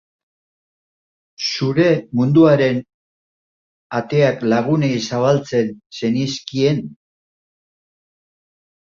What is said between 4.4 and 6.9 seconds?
lagunei zabaltzen zenizkien?